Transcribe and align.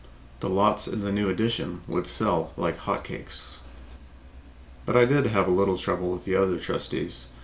The 0.39 0.49
lots 0.49 0.87
in 0.87 1.01
the 1.01 1.11
new 1.11 1.29
addition 1.29 1.81
would 1.87 2.07
sell 2.07 2.53
like 2.57 2.75
hot 2.75 3.03
cakes. 3.03 3.59
But 4.83 4.97
I 4.97 5.05
did 5.05 5.27
have 5.27 5.47
a 5.47 5.51
little 5.51 5.77
trouble 5.77 6.11
with 6.11 6.25
the 6.25 6.35
other 6.35 6.57
trustees. 6.57 7.27